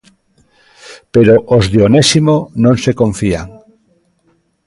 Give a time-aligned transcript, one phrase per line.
[1.13, 3.47] Pero os de Onésimo non se confían.